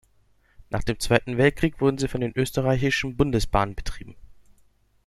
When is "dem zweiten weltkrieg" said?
0.81-1.79